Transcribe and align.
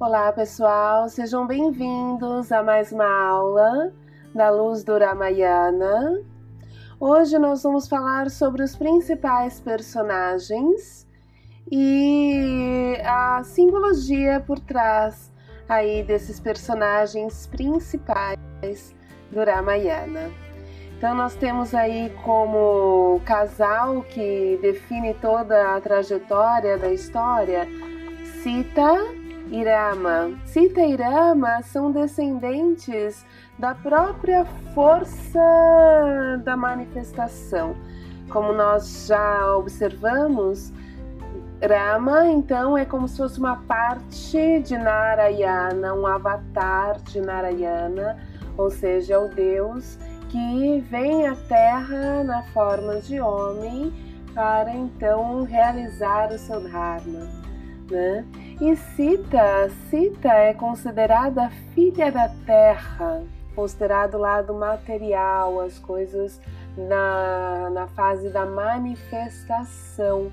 Olá, 0.00 0.30
pessoal, 0.30 1.08
sejam 1.08 1.44
bem-vindos 1.44 2.52
a 2.52 2.62
mais 2.62 2.92
uma 2.92 3.04
aula 3.04 3.92
da 4.32 4.48
Luz 4.48 4.84
do 4.84 4.96
Ramayana. 4.96 6.22
Hoje 7.00 7.36
nós 7.36 7.64
vamos 7.64 7.88
falar 7.88 8.30
sobre 8.30 8.62
os 8.62 8.76
principais 8.76 9.58
personagens 9.58 11.04
e 11.68 12.96
a 13.04 13.42
simbologia 13.42 14.38
por 14.46 14.60
trás 14.60 15.32
aí 15.68 16.04
desses 16.04 16.38
personagens 16.38 17.48
principais 17.48 18.94
do 19.32 19.44
Ramayana. 19.44 20.30
Então 20.96 21.12
nós 21.12 21.34
temos 21.34 21.74
aí 21.74 22.16
como 22.24 23.20
casal 23.24 24.02
que 24.02 24.60
define 24.62 25.14
toda 25.14 25.74
a 25.74 25.80
trajetória 25.80 26.78
da 26.78 26.92
história 26.92 27.66
Sita 28.44 29.17
Irama. 29.50 30.38
Sita 30.44 30.80
e 30.80 30.92
Irama 30.92 31.62
são 31.62 31.90
descendentes 31.90 33.24
da 33.58 33.74
própria 33.74 34.44
força 34.74 35.40
da 36.44 36.56
manifestação. 36.56 37.74
Como 38.30 38.52
nós 38.52 39.06
já 39.06 39.56
observamos, 39.56 40.72
Rama, 41.60 42.28
então, 42.28 42.78
é 42.78 42.84
como 42.84 43.08
se 43.08 43.16
fosse 43.16 43.38
uma 43.40 43.56
parte 43.56 44.60
de 44.60 44.78
Narayana, 44.78 45.92
um 45.92 46.06
avatar 46.06 47.00
de 47.02 47.20
Narayana, 47.20 48.16
ou 48.56 48.70
seja, 48.70 49.14
é 49.14 49.18
o 49.18 49.28
Deus 49.28 49.98
que 50.28 50.84
vem 50.88 51.26
à 51.26 51.34
Terra 51.34 52.22
na 52.22 52.42
forma 52.42 53.00
de 53.00 53.20
homem 53.20 53.92
para 54.34 54.70
então 54.72 55.42
realizar 55.42 56.30
o 56.30 56.38
seu 56.38 56.60
Dharma. 56.60 57.26
Né? 57.90 58.24
E 58.60 58.74
Sita, 58.74 59.70
Sita 59.88 60.32
é 60.32 60.52
considerada 60.52 61.48
filha 61.74 62.10
da 62.10 62.28
terra, 62.44 63.22
considerado 63.54 64.14
o 64.14 64.18
lado 64.18 64.52
material, 64.52 65.60
as 65.60 65.78
coisas 65.78 66.40
na, 66.76 67.70
na 67.70 67.86
fase 67.86 68.30
da 68.30 68.44
manifestação. 68.44 70.32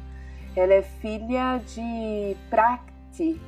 Ela 0.56 0.74
é 0.74 0.82
filha 0.82 1.62
de 1.68 2.36
Prakti, 2.50 3.40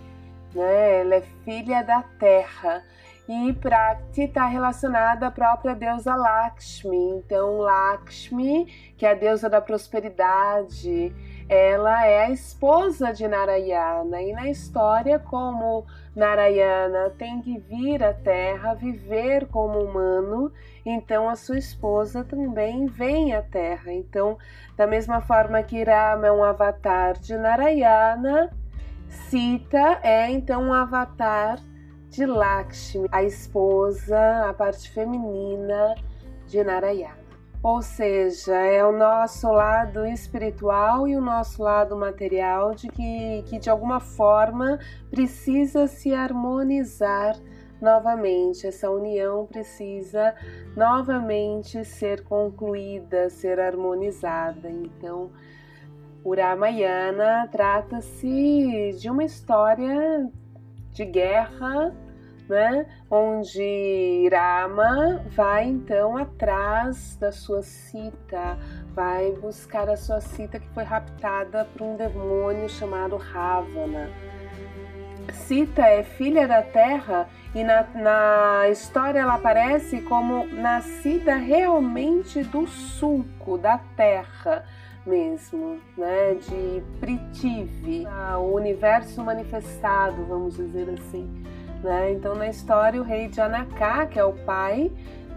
né? 0.58 1.02
ela 1.02 1.16
é 1.16 1.22
filha 1.44 1.83
da 1.83 2.02
terra. 2.19 2.83
E 3.30 3.52
Prakti 3.53 4.22
está 4.22 4.45
relacionada 4.45 5.27
à 5.27 5.31
própria 5.31 5.75
deusa 5.75 6.16
Lakshmi. 6.16 7.17
Então, 7.17 7.58
Lakshmi, 7.58 8.66
que 8.97 9.05
é 9.05 9.11
a 9.11 9.14
deusa 9.14 9.49
da 9.49 9.59
prosperidade, 9.59 11.14
ela 11.49 12.05
é 12.05 12.25
a 12.25 12.30
esposa 12.30 13.11
de 13.14 13.27
Narayana 13.27 14.22
e 14.22 14.33
na 14.33 14.49
história 14.49 15.19
como 15.19 15.86
Narayana 16.16 17.09
tem 17.17 17.42
que 17.42 17.58
vir 17.58 18.03
à 18.03 18.14
Terra, 18.14 18.73
viver 18.73 19.47
como 19.47 19.80
humano, 19.80 20.52
então 20.86 21.30
a 21.30 21.36
sua 21.36 21.58
esposa 21.58 22.23
também 22.23 22.88
vem 22.88 23.33
à 23.33 23.42
Terra. 23.42 23.94
Então, 23.94 24.38
da 24.75 24.88
mesma 24.88 25.21
forma 25.21 25.64
que 25.64 25.83
Rama 25.83 26.27
é 26.27 26.31
um 26.31 26.44
avatar 26.44 27.17
de 27.17 27.38
Narayana, 27.38 28.52
Sita 29.09 30.00
é 30.03 30.30
então 30.30 30.63
um 30.63 30.73
avatar 30.73 31.59
de 32.09 32.25
Lakshmi, 32.25 33.08
a 33.11 33.23
esposa, 33.23 34.49
a 34.49 34.53
parte 34.53 34.89
feminina 34.89 35.95
de 36.47 36.64
Narayana. 36.64 37.27
Ou 37.61 37.81
seja, 37.81 38.55
é 38.55 38.86
o 38.86 38.91
nosso 38.91 39.52
lado 39.52 40.05
espiritual 40.05 41.08
e 41.08 41.17
o 41.17 41.22
nosso 41.22 41.61
lado 41.61 41.95
material 41.97 42.73
de 42.73 42.88
que, 42.88 43.44
que 43.47 43.59
de 43.59 43.69
alguma 43.69 43.99
forma 43.99 44.80
precisa 45.10 45.87
se 45.87 46.14
harmonizar 46.14 47.36
novamente. 47.81 48.67
Essa 48.67 48.89
união 48.89 49.45
precisa 49.45 50.36
novamente 50.76 51.83
ser 51.83 52.23
concluída, 52.23 53.30
ser 53.30 53.60
harmonizada. 53.60 54.70
Então, 54.70 55.31
o 56.27 56.36
Ramayana 56.36 57.48
trata-se 57.49 58.98
de 58.99 59.10
uma 59.10 59.23
história 59.23 60.30
de 60.92 61.05
guerra 61.05 61.95
né? 62.49 62.86
Onde 63.10 64.30
Rama 64.30 65.21
vai 65.30 65.66
então 65.66 66.17
atrás 66.17 67.17
da 67.17 67.32
sua 67.32 67.61
Sita, 67.61 68.58
vai 68.93 69.32
buscar 69.33 69.89
a 69.89 69.95
sua 69.95 70.20
Sita 70.20 70.60
que 70.60 70.67
foi 70.70 70.83
raptada 70.83 71.66
por 71.66 71.82
um 71.82 71.95
demônio 71.95 72.70
chamado 72.70 73.16
Ravana. 73.17 74.10
Sita 75.33 75.83
é 75.83 76.04
filha 76.04 76.48
da 76.48 76.61
terra 76.61 77.27
e 77.54 77.64
na, 77.64 77.83
na 77.95 78.70
história 78.70 79.20
ela 79.20 79.36
aparece 79.36 80.02
como 80.02 80.45
nascida 80.48 81.36
realmente 81.36 82.43
do 82.43 82.66
sulco 82.66 83.58
da 83.58 83.77
terra 83.95 84.66
mesmo, 85.07 85.79
né? 85.97 86.35
De 86.35 86.83
Prithvi, 86.99 88.05
o 88.37 88.55
universo 88.55 89.23
manifestado, 89.23 90.25
vamos 90.25 90.57
dizer 90.57 90.89
assim. 90.89 91.27
Né? 91.83 92.11
Então, 92.11 92.35
na 92.35 92.47
história, 92.47 92.99
o 92.99 93.03
rei 93.03 93.31
Janaka, 93.31 94.05
que 94.07 94.19
é 94.19 94.23
o 94.23 94.33
pai 94.33 94.91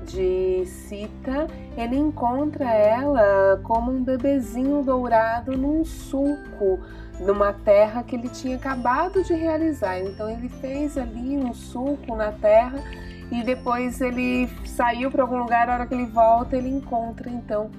de 0.06 0.64
Sita, 0.66 1.46
ele 1.76 1.96
encontra 1.96 2.64
ela 2.64 3.60
como 3.62 3.92
um 3.92 4.02
bebezinho 4.02 4.82
dourado 4.82 5.56
num 5.56 5.84
sulco, 5.84 6.80
numa 7.20 7.52
terra 7.52 8.02
que 8.02 8.16
ele 8.16 8.28
tinha 8.28 8.56
acabado 8.56 9.22
de 9.22 9.34
realizar. 9.34 10.00
Então, 10.00 10.28
ele 10.28 10.48
fez 10.48 10.96
ali 10.98 11.36
um 11.36 11.52
sulco 11.52 12.16
na 12.16 12.32
terra 12.32 12.82
e 13.30 13.42
depois 13.44 14.00
ele 14.00 14.48
saiu 14.64 15.10
para 15.10 15.22
algum 15.22 15.38
lugar. 15.38 15.68
A 15.68 15.74
hora 15.74 15.86
que 15.86 15.94
ele 15.94 16.06
volta, 16.06 16.56
ele 16.56 16.70
encontra 16.70 17.30
então 17.30 17.70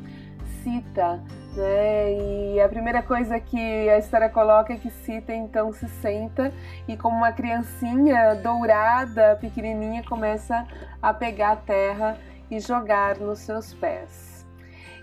Sita 0.64 1.20
né? 1.56 2.14
E 2.14 2.62
a 2.62 2.68
primeira 2.70 3.02
coisa 3.02 3.40
que 3.40 3.90
a 3.90 3.98
história 3.98 4.30
coloca 4.30 4.74
é 4.74 4.78
que 4.78 4.90
Sita 4.90 5.34
então 5.34 5.72
se 5.72 5.88
senta 5.88 6.52
e 6.88 6.96
como 6.96 7.18
uma 7.18 7.32
criancinha 7.32 8.36
dourada, 8.36 9.38
pequenininha, 9.40 10.04
começa 10.04 10.66
a 11.02 11.14
pegar 11.14 11.52
a 11.52 11.56
terra 11.56 12.18
e 12.50 12.60
jogar 12.60 13.18
nos 13.18 13.40
seus 13.40 13.74
pés. 13.74 14.46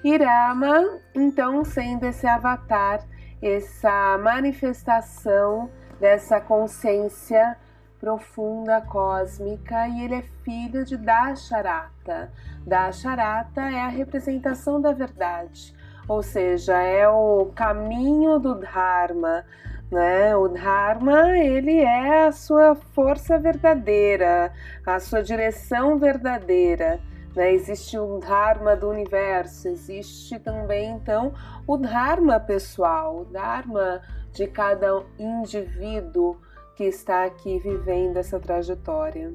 Irama, 0.04 1.00
então, 1.14 1.64
sendo 1.64 2.04
esse 2.04 2.26
avatar, 2.26 3.02
essa 3.42 4.16
manifestação 4.18 5.68
dessa 5.98 6.40
consciência 6.40 7.56
profunda 7.98 8.80
cósmica 8.80 9.88
e 9.88 10.04
ele 10.04 10.14
é 10.14 10.22
filho 10.44 10.84
de 10.84 10.96
Dasharata. 10.96 12.30
Dasharata 12.64 13.60
é 13.62 13.80
a 13.80 13.88
representação 13.88 14.80
da 14.80 14.92
verdade 14.92 15.76
ou 16.08 16.22
seja, 16.22 16.80
é 16.80 17.06
o 17.06 17.52
caminho 17.54 18.38
do 18.38 18.54
Dharma. 18.54 19.44
Né? 19.90 20.34
O 20.34 20.48
Dharma 20.48 21.38
ele 21.38 21.78
é 21.80 22.24
a 22.26 22.32
sua 22.32 22.74
força 22.74 23.38
verdadeira, 23.38 24.52
a 24.84 24.98
sua 24.98 25.22
direção 25.22 25.98
verdadeira. 25.98 26.98
Né? 27.36 27.52
Existe 27.52 27.98
o 27.98 28.18
Dharma 28.18 28.74
do 28.74 28.88
universo, 28.88 29.68
existe 29.68 30.38
também 30.38 30.90
então 30.92 31.34
o 31.66 31.76
Dharma 31.76 32.40
pessoal, 32.40 33.20
o 33.20 33.24
Dharma 33.26 34.00
de 34.32 34.46
cada 34.46 35.02
indivíduo 35.18 36.40
que 36.74 36.84
está 36.84 37.24
aqui 37.24 37.58
vivendo 37.58 38.16
essa 38.16 38.40
trajetória. 38.40 39.32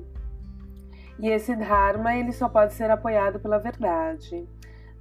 E 1.20 1.30
esse 1.30 1.56
Dharma 1.56 2.16
ele 2.16 2.32
só 2.32 2.50
pode 2.50 2.74
ser 2.74 2.90
apoiado 2.90 3.40
pela 3.40 3.60
verdade. 3.60 4.48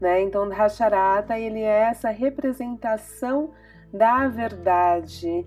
Né? 0.03 0.21
Então, 0.23 0.49
Dhasharata 0.49 1.39
ele 1.39 1.61
é 1.61 1.83
essa 1.85 2.11
representação 2.11 3.53
da 3.95 4.27
verdade. 4.27 5.47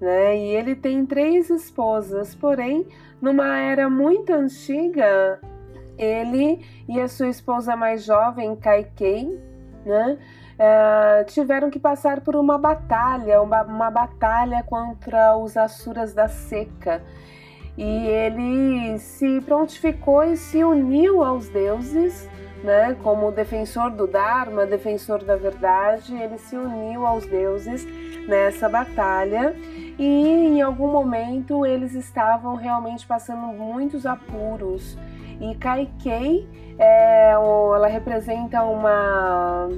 Né? 0.00 0.36
E 0.36 0.42
ele 0.54 0.76
tem 0.76 1.04
três 1.04 1.50
esposas, 1.50 2.32
porém, 2.32 2.86
numa 3.20 3.58
era 3.58 3.90
muito 3.90 4.32
antiga, 4.32 5.40
ele 5.98 6.64
e 6.88 7.00
a 7.00 7.08
sua 7.08 7.26
esposa 7.26 7.74
mais 7.74 8.04
jovem, 8.04 8.54
Kaikei, 8.54 9.26
né? 9.84 10.18
Uh, 10.54 11.24
tiveram 11.26 11.68
que 11.68 11.78
passar 11.78 12.20
por 12.20 12.36
uma 12.36 12.56
batalha, 12.56 13.42
uma, 13.42 13.62
uma 13.62 13.90
batalha 13.90 14.62
contra 14.62 15.36
os 15.36 15.56
Asuras 15.56 16.14
da 16.14 16.28
Seca. 16.28 17.02
E 17.76 18.06
ele 18.06 18.98
se 18.98 19.40
prontificou 19.40 20.22
e 20.22 20.36
se 20.36 20.62
uniu 20.62 21.24
aos 21.24 21.48
deuses 21.48 22.28
né, 22.66 22.96
como 23.00 23.30
defensor 23.30 23.92
do 23.92 24.08
Dharma, 24.08 24.66
defensor 24.66 25.22
da 25.22 25.36
verdade, 25.36 26.12
ele 26.16 26.36
se 26.36 26.56
uniu 26.56 27.06
aos 27.06 27.24
deuses 27.24 27.86
nessa 28.26 28.68
batalha 28.68 29.54
e 29.96 30.04
em 30.04 30.60
algum 30.60 30.90
momento 30.90 31.64
eles 31.64 31.94
estavam 31.94 32.56
realmente 32.56 33.06
passando 33.06 33.46
muitos 33.52 34.04
apuros. 34.04 34.98
E 35.40 35.54
Kaikei, 35.54 36.48
é, 36.76 37.30
ela 37.30 37.86
representa 37.86 38.60
uma, 38.64 39.68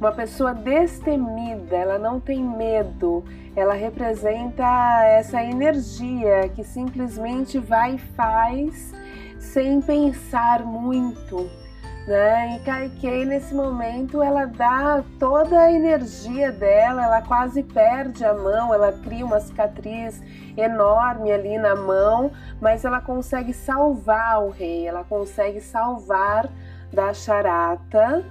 uma 0.00 0.12
pessoa 0.12 0.54
destemida, 0.54 1.76
ela 1.76 1.98
não 1.98 2.18
tem 2.18 2.42
medo, 2.42 3.24
ela 3.54 3.74
representa 3.74 4.64
essa 5.04 5.42
energia 5.42 6.48
que 6.54 6.64
simplesmente 6.64 7.58
vai 7.58 7.96
e 7.96 7.98
faz 7.98 8.94
sem 9.38 9.82
pensar 9.82 10.64
muito. 10.64 11.65
Né? 12.06 12.56
E 12.56 12.60
Kaikei 12.60 13.24
nesse 13.24 13.52
momento 13.52 14.22
ela 14.22 14.46
dá 14.46 15.02
toda 15.18 15.58
a 15.58 15.72
energia 15.72 16.52
dela, 16.52 17.04
ela 17.04 17.22
quase 17.22 17.64
perde 17.64 18.24
a 18.24 18.32
mão, 18.32 18.72
ela 18.72 18.92
cria 18.92 19.26
uma 19.26 19.40
cicatriz 19.40 20.22
enorme 20.56 21.32
ali 21.32 21.58
na 21.58 21.74
mão, 21.74 22.30
mas 22.60 22.84
ela 22.84 23.00
consegue 23.00 23.52
salvar 23.52 24.40
o 24.44 24.50
rei, 24.50 24.86
ela 24.86 25.02
consegue 25.02 25.60
salvar 25.60 26.48
da 26.92 27.12
charata 27.12 28.24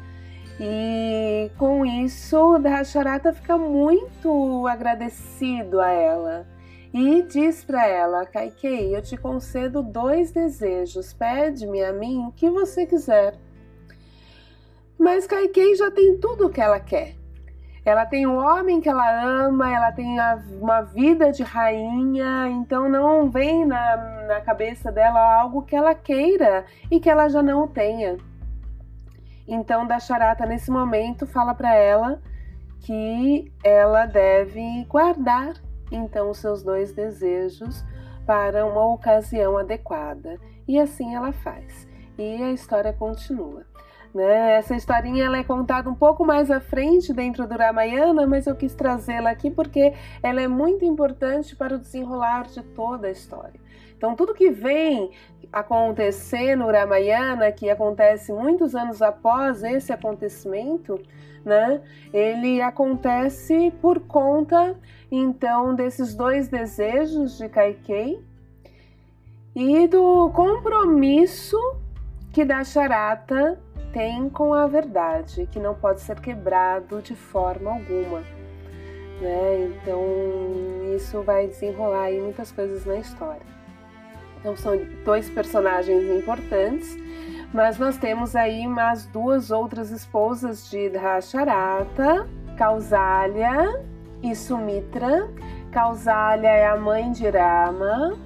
e 0.60 1.52
com 1.58 1.86
isso, 1.86 2.58
Dharasharata 2.60 3.34
fica 3.34 3.58
muito 3.58 4.66
agradecido 4.68 5.82
a 5.82 5.90
ela 5.90 6.48
e 6.94 7.24
diz 7.24 7.66
para 7.66 7.86
ela: 7.86 8.26
Kaikei, 8.26 8.96
eu 8.96 9.02
te 9.02 9.18
concedo 9.18 9.84
dois 9.84 10.32
desejos, 10.32 11.14
pede-me 11.14 11.84
a 11.84 11.92
mim 11.92 12.26
o 12.26 12.32
que 12.32 12.50
você 12.50 12.86
quiser. 12.86 13.36
Mas 14.98 15.28
Kaikei 15.28 15.76
já 15.76 15.92
tem 15.92 16.18
tudo 16.18 16.48
o 16.48 16.50
que 16.50 16.62
ela 16.62 16.80
quer. 16.80 17.16
Ela 17.84 18.06
tem 18.06 18.26
o 18.26 18.36
homem 18.36 18.82
que 18.82 18.90
ela 18.90 19.46
ama, 19.46 19.72
ela 19.72 19.92
tem 19.92 20.18
uma 20.60 20.82
vida 20.82 21.32
de 21.32 21.44
rainha, 21.44 22.48
então 22.50 22.90
não 22.90 23.30
vem 23.30 23.64
na, 23.64 24.26
na 24.28 24.42
cabeça 24.42 24.92
dela 24.92 25.40
algo 25.40 25.62
que 25.62 25.76
ela 25.76 25.94
queira 25.94 26.66
e 26.90 27.00
que 27.00 27.10
ela 27.10 27.30
já 27.30 27.44
não 27.44 27.68
tenha. 27.68 28.18
Então, 29.48 29.86
Dasharata, 29.86 30.48
nesse 30.48 30.72
momento, 30.72 31.28
fala 31.28 31.54
para 31.54 31.76
ela 31.76 32.20
que 32.80 33.52
ela 33.64 34.08
deve 34.08 34.86
guardar 34.86 35.54
então 35.92 36.30
os 36.30 36.40
seus 36.40 36.64
dois 36.64 36.94
desejos 36.94 37.84
para 38.26 38.66
uma 38.66 38.86
ocasião 38.94 39.58
adequada. 39.58 40.40
E 40.68 40.80
assim 40.80 41.16
ela 41.16 41.32
faz. 41.32 41.88
E 42.18 42.42
a 42.42 42.52
história 42.52 42.92
continua. 42.92 43.64
Né? 44.16 44.54
Essa 44.54 44.78
historinha 44.78 45.26
ela 45.26 45.38
é 45.38 45.44
contada 45.44 45.90
um 45.90 45.94
pouco 45.94 46.24
mais 46.24 46.50
à 46.50 46.62
frente 46.62 47.12
dentro 47.12 47.46
do 47.46 47.58
Ramayana, 47.58 48.26
mas 48.26 48.48
eu 48.48 48.56
quis 48.56 48.74
trazê-la 48.74 49.30
aqui 49.30 49.52
porque 49.52 49.94
ela 50.24 50.40
é 50.42 50.48
muito 50.48 50.86
importante 50.86 51.54
para 51.54 51.76
o 51.76 51.78
desenrolar 51.78 52.44
de 52.44 52.64
toda 52.64 53.08
a 53.08 53.12
história. 53.12 53.60
Então, 53.98 54.16
tudo 54.16 54.34
que 54.34 54.50
vem 54.50 55.12
acontecer 55.52 56.56
no 56.56 56.72
Ramayana, 56.72 57.52
que 57.52 57.70
acontece 57.70 58.32
muitos 58.32 58.74
anos 58.74 59.02
após 59.02 59.62
esse 59.64 59.92
acontecimento, 59.92 60.98
né? 61.44 61.82
Ele 62.14 62.62
acontece 62.62 63.74
por 63.82 64.00
conta, 64.00 64.78
então, 65.12 65.76
desses 65.76 66.16
dois 66.16 66.48
desejos 66.48 67.38
de 67.38 67.50
Kaikei 67.50 68.24
e 69.54 69.90
do 69.90 70.30
compromisso 70.30 71.58
que 72.32 72.46
Dasharata 72.46 73.60
tem 73.96 74.28
com 74.30 74.54
a 74.54 74.68
verdade, 74.68 75.48
que 75.50 75.58
não 75.58 75.74
pode 75.74 76.02
ser 76.02 76.20
quebrado 76.20 77.02
de 77.02 77.16
forma 77.16 77.72
alguma. 77.72 78.20
Né? 79.22 79.70
Então, 79.70 80.04
isso 80.94 81.22
vai 81.22 81.48
desenrolar 81.48 82.04
aí 82.04 82.20
muitas 82.20 82.52
coisas 82.52 82.86
na 82.86 82.98
história. 82.98 83.56
Então 84.38 84.54
são 84.58 84.78
dois 85.06 85.30
personagens 85.30 86.04
importantes, 86.10 86.94
mas 87.54 87.80
nós 87.80 87.98
temos 87.98 88.36
aí 88.36 88.68
mais 88.68 89.06
duas 89.06 89.50
outras 89.50 89.92
esposas 89.92 90.70
de 90.70 90.90
Dhasharata, 90.90 92.28
Kausalya 92.58 93.82
e 94.22 94.36
Sumitra. 94.36 95.30
Kausalya 95.72 96.50
é 96.50 96.68
a 96.68 96.76
mãe 96.76 97.14
de 97.14 97.30
Rama, 97.30 98.20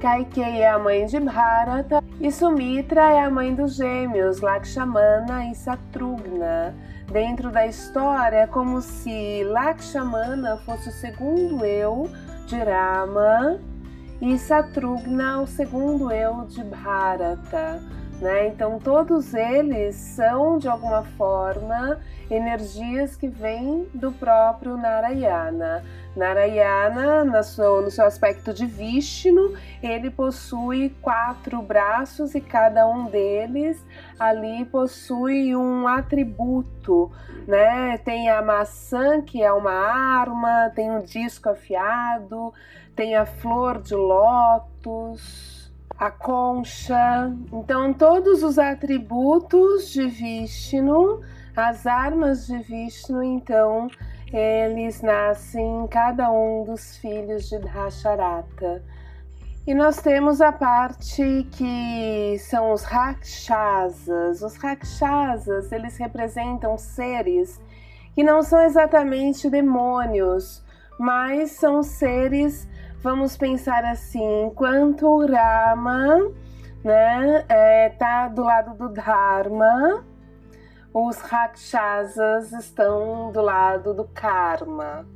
Kaikei 0.00 0.62
é 0.62 0.70
a 0.70 0.78
mãe 0.78 1.04
de 1.04 1.20
Bharata 1.20 2.02
e 2.18 2.32
Sumitra 2.32 3.10
é 3.10 3.20
a 3.20 3.28
mãe 3.28 3.54
dos 3.54 3.76
gêmeos 3.76 4.40
Lakshmana 4.40 5.50
e 5.50 5.54
Satrugna. 5.54 6.74
Dentro 7.12 7.50
da 7.50 7.66
história, 7.66 8.38
é 8.38 8.46
como 8.46 8.80
se 8.80 9.44
Lakshmana 9.44 10.56
fosse 10.64 10.88
o 10.88 10.92
segundo 10.92 11.66
eu 11.66 12.10
de 12.46 12.56
Rama 12.56 13.60
e 14.22 14.38
Satrugna, 14.38 15.42
o 15.42 15.46
segundo 15.46 16.10
eu 16.10 16.46
de 16.46 16.64
Bharata. 16.64 17.82
Né? 18.22 18.48
Então, 18.48 18.78
todos 18.78 19.34
eles 19.34 19.96
são, 19.96 20.56
de 20.56 20.66
alguma 20.66 21.02
forma, 21.02 22.00
energias 22.30 23.16
que 23.16 23.28
vêm 23.28 23.86
do 23.92 24.12
próprio 24.12 24.78
Narayana. 24.78 25.82
Narayana, 26.16 27.24
no 27.24 27.42
seu, 27.42 27.82
no 27.82 27.90
seu 27.90 28.04
aspecto 28.04 28.52
de 28.52 28.66
Vishnu, 28.66 29.54
ele 29.82 30.10
possui 30.10 30.90
quatro 31.00 31.62
braços 31.62 32.34
e 32.34 32.40
cada 32.40 32.86
um 32.86 33.06
deles 33.06 33.84
ali 34.18 34.64
possui 34.64 35.54
um 35.54 35.86
atributo, 35.86 37.10
né? 37.46 37.96
Tem 37.98 38.28
a 38.28 38.42
maçã, 38.42 39.22
que 39.22 39.42
é 39.42 39.52
uma 39.52 39.72
arma, 39.72 40.70
tem 40.74 40.90
um 40.90 41.00
disco 41.00 41.48
afiado, 41.48 42.52
tem 42.96 43.14
a 43.16 43.24
flor 43.24 43.80
de 43.80 43.94
lótus, 43.94 45.72
a 45.96 46.10
concha. 46.10 47.30
Então, 47.52 47.92
todos 47.92 48.42
os 48.42 48.58
atributos 48.58 49.90
de 49.90 50.06
Vishnu, 50.06 51.20
as 51.54 51.86
armas 51.86 52.46
de 52.46 52.58
Vishnu, 52.58 53.22
então, 53.22 53.88
eles 54.32 55.02
nascem 55.02 55.84
em 55.84 55.86
cada 55.86 56.30
um 56.30 56.64
dos 56.64 56.96
filhos 56.96 57.48
de 57.48 57.58
Dhasharata. 57.58 58.82
E 59.66 59.74
nós 59.74 60.00
temos 60.00 60.40
a 60.40 60.52
parte 60.52 61.46
que 61.52 62.36
são 62.38 62.72
os 62.72 62.82
rakshasas. 62.82 64.42
Os 64.42 64.56
rakshasas, 64.56 65.70
eles 65.70 65.96
representam 65.96 66.78
seres 66.78 67.60
que 68.14 68.22
não 68.22 68.42
são 68.42 68.60
exatamente 68.62 69.48
demônios, 69.48 70.64
mas 70.98 71.52
são 71.52 71.82
seres 71.82 72.68
vamos 73.02 73.36
pensar 73.36 73.84
assim, 73.84 74.44
enquanto 74.44 75.24
Rama 75.26 76.30
né, 76.84 77.44
é, 77.48 77.88
tá 77.90 78.28
do 78.28 78.42
lado 78.42 78.74
do 78.76 78.92
Dharma, 78.92 80.04
os 80.92 81.18
Rakshasas 81.18 82.52
estão 82.52 83.30
do 83.32 83.40
lado 83.40 83.94
do 83.94 84.04
Karma. 84.04 85.06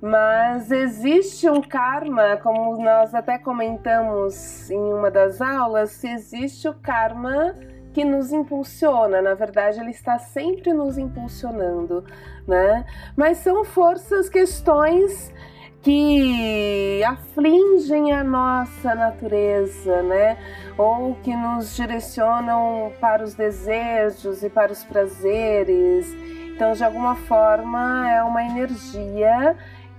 Mas 0.00 0.70
existe 0.70 1.50
um 1.50 1.60
karma, 1.60 2.36
como 2.36 2.80
nós 2.80 3.14
até 3.14 3.36
comentamos 3.36 4.70
em 4.70 4.78
uma 4.78 5.10
das 5.10 5.40
aulas, 5.40 6.04
existe 6.04 6.68
o 6.68 6.74
karma 6.74 7.56
que 7.92 8.04
nos 8.04 8.30
impulsiona, 8.30 9.20
na 9.20 9.34
verdade 9.34 9.80
ele 9.80 9.90
está 9.90 10.18
sempre 10.18 10.72
nos 10.72 10.96
impulsionando, 10.98 12.04
né? 12.46 12.84
Mas 13.16 13.38
são 13.38 13.64
forças, 13.64 14.28
questões 14.28 15.32
que 15.82 17.02
afligem 17.04 18.12
a 18.12 18.24
nossa 18.24 18.94
natureza, 18.94 20.02
né? 20.02 20.36
Ou 20.76 21.14
que 21.16 21.34
nos 21.34 21.74
direcionam 21.76 22.92
para 23.00 23.22
os 23.22 23.34
desejos 23.34 24.42
e 24.42 24.50
para 24.50 24.72
os 24.72 24.84
prazeres. 24.84 26.12
Então, 26.54 26.72
de 26.72 26.82
alguma 26.84 27.14
forma, 27.14 28.10
é 28.10 28.22
uma 28.22 28.42
energia 28.42 29.56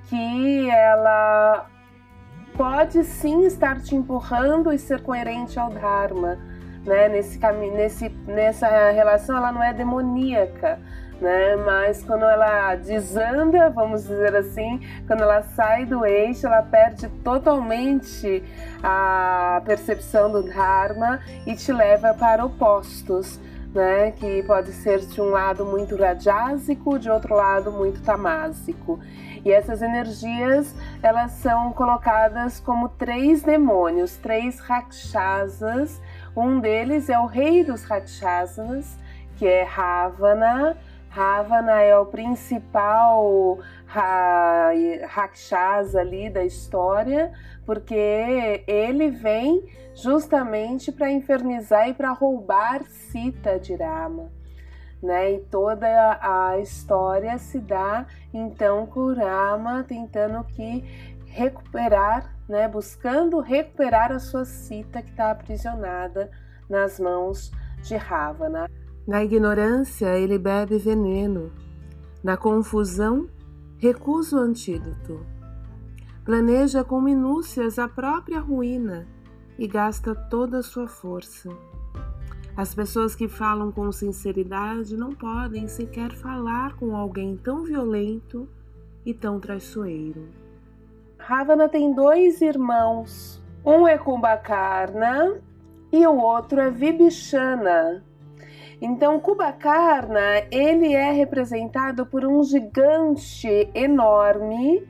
que 0.10 0.70
ela 0.70 1.68
pode 2.58 3.04
sim 3.06 3.46
estar 3.46 3.82
te 3.82 3.96
empurrando 3.96 4.74
e 4.74 4.78
ser 4.78 5.02
coerente 5.02 5.58
ao 5.58 5.70
Dharma, 5.70 6.38
né? 6.86 7.08
Nesse 7.08 7.40
caminho, 7.40 7.76
nesse, 7.76 8.10
nessa 8.28 8.92
relação, 8.92 9.38
ela 9.38 9.52
não 9.52 9.64
é 9.64 9.74
demoníaca 9.74 10.80
né? 11.22 11.56
Mas 11.58 12.04
quando 12.04 12.24
ela 12.24 12.76
desanda, 12.76 13.70
vamos 13.70 14.04
dizer 14.04 14.36
assim, 14.36 14.80
quando 15.08 15.24
ela 15.24 15.42
sai 15.42 15.86
do 15.86 16.06
eixo, 16.06 16.48
ela 16.48 16.62
perde 16.62 17.08
totalmente 17.24 18.44
a 18.84 19.62
percepção 19.66 20.32
do 20.32 20.44
Dharma 20.44 21.20
e 21.46 21.56
te 21.56 21.72
leva 21.72 22.14
para 22.14 22.46
opostos. 22.46 23.40
Né, 23.72 24.10
que 24.14 24.42
pode 24.48 24.72
ser 24.72 24.98
de 24.98 25.22
um 25.22 25.30
lado 25.30 25.64
muito 25.64 25.96
rajásico, 25.96 26.98
de 26.98 27.08
outro 27.08 27.36
lado 27.36 27.72
muito 27.72 28.02
tamásico. 28.02 29.00
E 29.46 29.52
essas 29.52 29.84
energias, 29.84 30.74
elas 31.04 31.34
são 31.34 31.72
colocadas 31.74 32.60
como 32.60 32.90
três 32.90 33.44
demônios, 33.44 34.18
três 34.18 34.60
rakshasas. 34.60 36.02
Um 36.36 36.60
deles 36.60 37.10
é 37.10 37.20
o 37.20 37.28
rei 37.28 37.64
dos 37.64 37.84
rakshasas, 37.84 38.98
que 39.38 39.48
é 39.48 39.62
Ravana, 39.64 40.76
Ravana 41.10 41.82
é 41.82 41.98
o 41.98 42.06
principal 42.06 43.60
Rakshasa 45.08 46.00
ali 46.02 46.30
da 46.30 46.46
história, 46.46 47.32
porque 47.66 48.64
ele 48.68 49.10
vem 49.10 49.64
justamente 49.96 50.92
para 50.92 51.12
infernizar 51.12 51.90
e 51.90 51.94
para 51.94 52.12
roubar 52.12 52.84
Sita 52.86 53.60
de 53.60 53.76
Rama. 53.76 54.30
né? 55.02 55.34
E 55.34 55.40
toda 55.40 56.20
a 56.22 56.60
história 56.60 57.38
se 57.38 57.60
dá 57.60 58.06
então 58.34 58.86
com 58.86 59.14
Rama 59.14 59.84
tentando 59.88 60.44
que 60.44 60.84
recuperar, 61.26 62.36
né? 62.48 62.68
Buscando 62.68 63.40
recuperar 63.40 64.12
a 64.12 64.20
sua 64.20 64.46
cita 64.46 65.02
que 65.02 65.10
está 65.10 65.32
aprisionada 65.32 66.30
nas 66.70 67.00
mãos 67.00 67.52
de 67.82 67.96
Ravana. 67.96 68.70
Na 69.10 69.24
ignorância, 69.24 70.20
ele 70.20 70.38
bebe 70.38 70.78
veneno. 70.78 71.52
Na 72.24 72.38
confusão, 72.38 73.28
recusa 73.80 74.38
o 74.38 74.40
antídoto. 74.40 75.26
Planeja 76.24 76.84
com 76.84 77.02
minúcias 77.02 77.80
a 77.80 77.88
própria 77.88 78.40
ruína 78.40 79.08
e 79.58 79.66
gasta 79.66 80.14
toda 80.14 80.60
a 80.60 80.62
sua 80.62 80.88
força. 80.88 81.50
As 82.56 82.76
pessoas 82.76 83.16
que 83.16 83.28
falam 83.28 83.72
com 83.72 83.92
sinceridade 83.92 84.96
não 84.96 85.10
podem 85.10 85.68
sequer 85.68 86.12
falar 86.12 86.76
com 86.76 86.96
alguém 86.96 87.36
tão 87.36 87.64
violento 87.64 88.48
e 89.04 89.12
tão 89.12 89.40
traiçoeiro. 89.40 90.30
Ravana 91.18 91.68
tem 91.68 91.96
dois 91.96 92.42
irmãos. 92.42 93.42
Um 93.66 93.88
é 93.88 93.98
Kumbhakarna 93.98 95.42
e 95.92 96.06
o 96.06 96.16
outro 96.16 96.60
é 96.60 96.70
Vibhishana. 96.70 98.04
Então, 98.82 99.20
Kumbhakarna, 99.20 100.44
ele 100.50 100.94
é 100.94 101.12
representado 101.12 102.06
por 102.06 102.26
um 102.26 102.42
gigante 102.44 103.70
enorme 103.76 104.88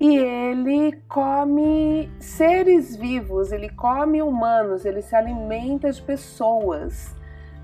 e 0.00 0.16
ele 0.16 1.00
come 1.08 2.10
seres 2.18 2.96
vivos, 2.96 3.52
ele 3.52 3.68
come 3.68 4.20
humanos, 4.20 4.84
ele 4.84 5.00
se 5.00 5.14
alimenta 5.14 5.92
de 5.92 6.02
pessoas, 6.02 7.14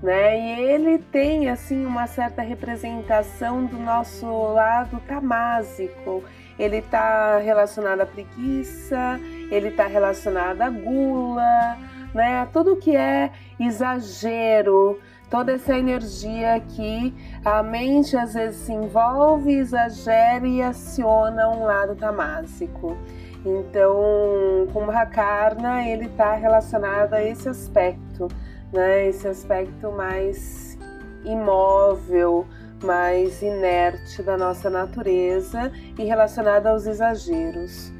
né? 0.01 0.39
E 0.39 0.61
ele 0.61 0.99
tem 0.99 1.49
assim 1.49 1.85
uma 1.85 2.07
certa 2.07 2.41
representação 2.41 3.65
do 3.65 3.77
nosso 3.77 4.25
lado 4.53 5.01
tamásico. 5.05 6.23
Ele 6.57 6.77
está 6.77 7.37
relacionado 7.39 7.99
à 7.99 8.05
preguiça, 8.05 9.19
ele 9.51 9.67
está 9.67 9.87
relacionado 9.87 10.61
à 10.61 10.69
gula, 10.69 11.77
né? 12.13 12.39
A 12.39 12.45
tudo 12.45 12.77
que 12.77 12.95
é 12.95 13.31
exagero, 13.59 14.97
toda 15.29 15.53
essa 15.53 15.77
energia 15.77 16.59
que 16.59 17.13
a 17.45 17.61
mente 17.61 18.17
às 18.17 18.33
vezes 18.33 18.61
se 18.61 18.73
envolve, 18.73 19.53
exagera 19.53 20.47
e 20.47 20.61
aciona 20.61 21.49
um 21.49 21.63
lado 21.63 21.95
tamásico. 21.95 22.97
Então, 23.45 24.67
com 24.73 24.85
Rakarna, 24.85 25.87
ele 25.87 26.05
está 26.05 26.33
relacionado 26.33 27.13
a 27.13 27.23
esse 27.23 27.47
aspecto, 27.47 28.27
né? 28.73 29.07
Esse 29.07 29.27
aspecto 29.27 29.91
mais 29.91 30.77
imóvel, 31.23 32.45
mais 32.83 33.41
inerte 33.41 34.21
da 34.23 34.37
nossa 34.37 34.69
natureza 34.69 35.71
e 35.97 36.03
relacionado 36.03 36.67
aos 36.67 36.85
exageros. 36.85 37.93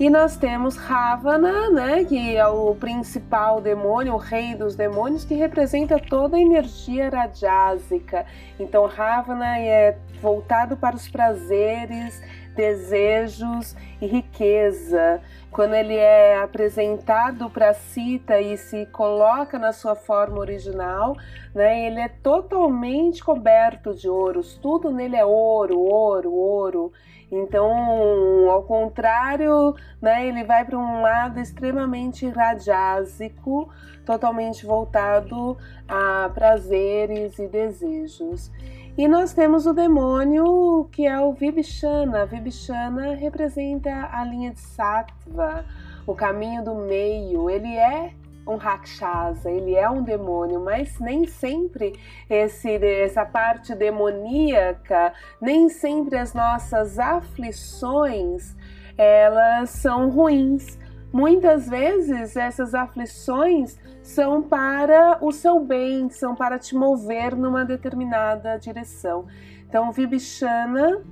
E 0.00 0.08
nós 0.08 0.36
temos 0.36 0.76
Ravana, 0.76 1.70
né, 1.70 2.04
que 2.04 2.36
é 2.36 2.46
o 2.46 2.72
principal 2.76 3.60
demônio, 3.60 4.14
o 4.14 4.16
rei 4.16 4.54
dos 4.54 4.76
demônios, 4.76 5.24
que 5.24 5.34
representa 5.34 5.98
toda 5.98 6.36
a 6.36 6.40
energia 6.40 7.08
rajásica. 7.08 8.24
Então, 8.60 8.86
Ravana 8.86 9.58
é 9.58 9.98
voltado 10.22 10.76
para 10.76 10.94
os 10.94 11.08
prazeres, 11.08 12.22
desejos 12.54 13.74
e 14.00 14.06
riqueza. 14.06 15.20
Quando 15.50 15.74
ele 15.74 15.96
é 15.96 16.40
apresentado 16.40 17.50
para 17.50 17.74
Sita 17.74 18.40
e 18.40 18.56
se 18.56 18.86
coloca 18.86 19.58
na 19.58 19.72
sua 19.72 19.96
forma 19.96 20.38
original, 20.38 21.16
né, 21.52 21.88
ele 21.88 21.98
é 21.98 22.08
totalmente 22.08 23.24
coberto 23.24 23.92
de 23.92 24.08
ouros, 24.08 24.54
tudo 24.62 24.92
nele 24.92 25.16
é 25.16 25.24
ouro, 25.24 25.80
ouro, 25.80 26.32
ouro. 26.32 26.92
Então, 27.30 28.50
ao 28.50 28.62
contrário, 28.62 29.74
né, 30.00 30.26
ele 30.26 30.44
vai 30.44 30.64
para 30.64 30.78
um 30.78 31.02
lado 31.02 31.38
extremamente 31.38 32.26
radiásico, 32.28 33.68
totalmente 34.04 34.64
voltado 34.64 35.56
a 35.86 36.30
prazeres 36.32 37.38
e 37.38 37.46
desejos. 37.46 38.50
E 38.96 39.06
nós 39.06 39.32
temos 39.32 39.66
o 39.66 39.74
demônio 39.74 40.88
que 40.90 41.06
é 41.06 41.20
o 41.20 41.32
Vibhishana. 41.32 42.26
Vibhishana 42.26 43.14
representa 43.14 44.08
a 44.10 44.24
linha 44.24 44.50
de 44.50 44.60
Sattva, 44.60 45.64
o 46.06 46.14
caminho 46.14 46.64
do 46.64 46.74
meio. 46.74 47.48
Ele 47.50 47.76
é 47.76 48.12
um 48.48 48.56
rakshasa, 48.56 49.50
ele 49.50 49.74
é 49.74 49.88
um 49.88 50.02
demônio, 50.02 50.60
mas 50.60 50.98
nem 50.98 51.26
sempre 51.26 51.98
esse, 52.28 52.76
essa 52.84 53.24
parte 53.24 53.74
demoníaca, 53.74 55.12
nem 55.40 55.68
sempre 55.68 56.16
as 56.16 56.32
nossas 56.32 56.98
aflições, 56.98 58.56
elas 58.96 59.70
são 59.70 60.08
ruins. 60.10 60.78
Muitas 61.12 61.68
vezes 61.68 62.36
essas 62.36 62.74
aflições 62.74 63.78
são 64.02 64.42
para 64.42 65.18
o 65.20 65.30
seu 65.30 65.60
bem, 65.60 66.08
são 66.10 66.34
para 66.34 66.58
te 66.58 66.74
mover 66.74 67.36
numa 67.36 67.64
determinada 67.64 68.58
direção. 68.58 69.26
Então, 69.66 69.92
Vibhishana, 69.92 71.02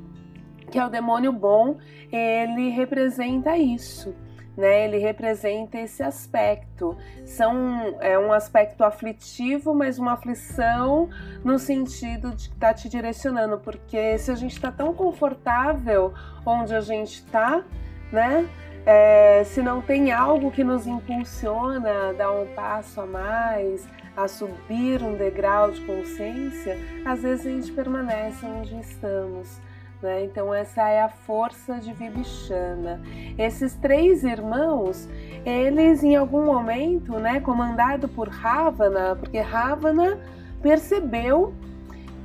que 0.71 0.79
é 0.79 0.85
o 0.85 0.89
demônio 0.89 1.33
bom, 1.33 1.77
ele 2.11 2.71
representa 2.71 3.57
isso 3.57 4.15
né? 4.57 4.85
Ele 4.85 4.99
representa 4.99 5.79
esse 5.79 6.03
aspecto. 6.03 6.97
São, 7.25 7.97
é 8.01 8.19
um 8.19 8.33
aspecto 8.33 8.83
aflitivo, 8.83 9.75
mas 9.75 9.99
uma 9.99 10.13
aflição 10.13 11.09
no 11.45 11.59
sentido 11.59 12.31
de 12.35 12.45
estar 12.45 12.69
tá 12.69 12.75
te 12.75 12.89
direcionando, 12.89 13.59
porque 13.59 14.19
se 14.19 14.31
a 14.31 14.35
gente 14.35 14.53
está 14.53 14.73
tão 14.73 14.95
confortável 14.95 16.15
onde 16.45 16.75
a 16.75 16.81
gente 16.81 17.15
está, 17.17 17.63
né? 18.11 18.49
É, 18.89 19.43
se 19.45 19.61
não 19.61 19.83
tem 19.83 20.13
algo 20.13 20.51
que 20.53 20.63
nos 20.63 20.87
impulsiona 20.87 22.11
a 22.11 22.13
dar 22.13 22.31
um 22.31 22.47
passo 22.55 23.01
a 23.01 23.07
mais, 23.07 23.85
a 24.17 24.29
subir 24.29 25.03
um 25.03 25.17
degrau 25.17 25.73
de 25.73 25.81
consciência, 25.81 26.79
às 27.05 27.21
vezes 27.21 27.47
a 27.47 27.51
gente 27.51 27.73
permanece 27.73 28.47
onde 28.47 28.79
estamos. 28.79 29.61
Né? 30.03 30.25
Então 30.25 30.53
essa 30.53 30.89
é 30.89 31.03
a 31.03 31.09
força 31.09 31.79
de 31.79 31.93
Vibhishana. 31.93 33.01
Esses 33.39 33.75
três 33.75 34.25
irmãos, 34.25 35.09
eles 35.45 36.03
em 36.05 36.17
algum 36.17 36.45
momento, 36.45 37.19
né, 37.19 37.41
comandado 37.41 38.09
por 38.09 38.29
Ravana, 38.29 39.17
porque 39.17 39.39
Ravana 39.39 40.19
percebeu 40.63 41.55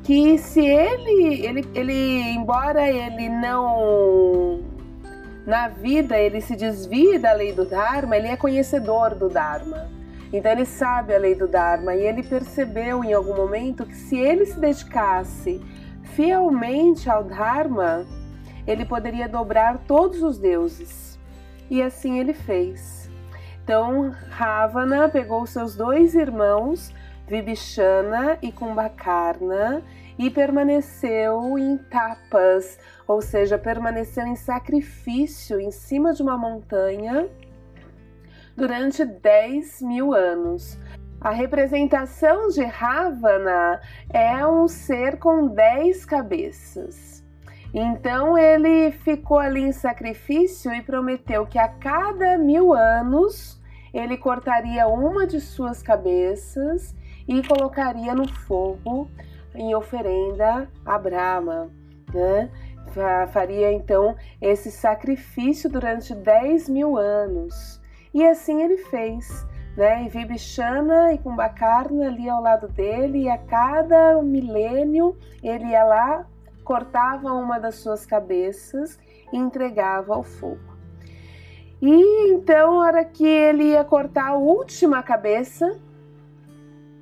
que 0.04 0.38
se 0.38 0.66
ele, 0.66 1.46
ele, 1.46 1.68
ele, 1.74 2.22
embora 2.32 2.90
ele 2.90 3.30
não 3.30 4.62
na 5.46 5.68
vida 5.68 6.18
ele 6.18 6.42
se 6.42 6.56
desvie 6.56 7.18
da 7.18 7.34
lei 7.34 7.51
do 7.51 7.66
Dharma, 7.66 8.16
ele 8.16 8.28
é 8.28 8.38
conhecedor 8.38 9.16
do 9.16 9.30
Dharma. 9.30 9.90
Então 10.32 10.51
ele 10.51 10.66
sabe 10.66 11.13
a 11.13 11.20
lei 11.20 11.36
do 11.36 11.48
Dharma 11.48 11.94
e 11.94 12.06
ele 12.06 12.24
percebeu 12.24 13.04
em 13.04 13.13
algum 13.13 13.36
momento 13.36 13.86
que 13.86 13.96
se 13.96 14.18
ele 14.18 14.46
se 14.46 14.60
dedicasse 14.60 15.62
fielmente 16.15 17.10
ao 17.10 17.24
Dharma, 17.24 18.06
ele 18.68 18.86
poderia 18.86 19.27
dobrar 19.27 19.80
todos 19.88 20.22
os 20.22 20.38
deuses. 20.38 21.20
E 21.70 21.82
assim 21.82 22.20
ele 22.20 22.34
fez. 22.34 23.10
Então, 23.63 24.13
Ravana 24.30 25.08
pegou 25.08 25.46
seus 25.46 25.75
dois 25.75 26.15
irmãos, 26.15 26.94
Vibhishana 27.27 28.38
e 28.41 28.51
Kumbhakarna, 28.51 29.82
e 30.18 30.30
permaneceu 30.30 31.58
em 31.58 31.77
tapas, 31.77 32.77
ou 33.08 33.22
seja, 33.22 33.58
permaneceu 33.58 34.27
em 34.27 34.36
sacrifício 34.36 35.60
em 35.60 35.72
cima 35.72 36.13
de 36.13 36.22
uma 36.22 36.38
montanha 36.38 37.30
durante 38.56 39.06
10 39.06 39.82
mil 39.82 40.13
anos. 40.13 40.77
A 41.22 41.30
representação 41.30 42.48
de 42.48 42.63
Ravana 42.63 43.80
é 44.12 44.44
um 44.48 44.68
ser 44.68 45.20
com 45.20 45.50
dez 45.50 46.04
cabeças. 46.04 47.24
Então 47.72 48.36
ele 48.36 48.92
ficou 48.92 49.38
ali 49.38 49.62
em 49.62 49.72
sacrifício 49.72 50.74
e 50.74 50.82
prometeu 50.82 51.46
que 51.46 51.60
a 51.60 51.68
cada 51.68 52.40
mil 52.40 52.74
anos 52.74 53.62
ele 53.94 54.18
cortaria 54.18 54.88
uma 54.88 55.28
de 55.28 55.40
suas 55.40 55.84
cabeças 55.84 56.96
e 57.28 57.48
colocaria 57.48 58.16
no 58.16 58.28
fogo 58.28 59.08
em 59.54 59.75
oferenda 59.75 60.68
a 60.84 60.98
Brahma. 60.98 61.70
Né? 62.12 62.50
Faria 63.32 63.72
então 63.72 64.16
esse 64.42 64.72
sacrifício 64.72 65.70
durante 65.70 66.16
10 66.16 66.68
mil 66.68 66.98
anos. 66.98 67.80
E 68.12 68.25
assim 68.25 68.63
ele 68.63 68.78
fez 68.78 69.46
né? 69.75 70.04
E 70.04 70.10
Vibhishana 70.10 71.13
e 71.13 71.18
Kumbhakarna 71.18 72.08
ali 72.08 72.30
ao 72.30 72.42
lado 72.42 72.68
dele, 72.68 73.24
e 73.24 73.30
a 73.30 73.38
cada 73.38 74.22
milênio 74.22 75.18
ele 75.42 75.68
ia 75.68 75.84
lá, 75.84 76.25
cortava 76.63 77.34
uma 77.34 77.60
das 77.60 77.75
suas 77.75 78.06
cabeças 78.06 79.00
e 79.32 79.38
entregava 79.38 80.13
ao 80.13 80.24
fogo. 80.24 80.72
E 81.82 82.30
então, 82.30 82.80
na 82.80 82.86
hora 82.86 83.06
que 83.06 83.25
ele 83.25 83.72
ia 83.72 83.84
cortar 83.84 84.30
a 84.30 84.36
última 84.36 85.01
cabeça, 85.01 85.80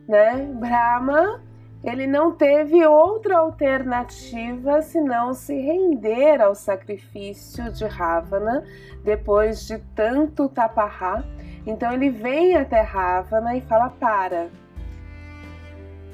né? 0.07 0.49
Brahma 0.53 1.41
ele 1.83 2.05
não 2.05 2.33
teve 2.33 2.85
outra 2.85 3.37
alternativa 3.37 4.81
senão 4.81 5.33
se 5.33 5.53
render 5.53 6.41
ao 6.41 6.53
sacrifício 6.53 7.71
de 7.71 7.85
Ravana 7.85 8.65
depois 9.03 9.65
de 9.65 9.77
tanto 9.95 10.49
taparrá. 10.49 11.23
Então 11.69 11.93
ele 11.93 12.09
vem 12.09 12.55
até 12.55 12.81
Ravana 12.81 13.55
e 13.55 13.61
fala: 13.61 13.89
Para, 13.91 14.49